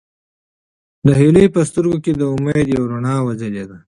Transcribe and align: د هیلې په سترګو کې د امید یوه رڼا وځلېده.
د 1.05 1.07
هیلې 1.19 1.45
په 1.55 1.59
سترګو 1.69 1.97
کې 2.03 2.11
د 2.15 2.21
امید 2.33 2.67
یوه 2.75 2.87
رڼا 2.91 3.15
وځلېده. 3.25 3.77